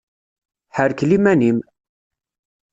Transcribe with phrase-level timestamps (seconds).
[0.77, 1.59] Ḥerkel iman-im!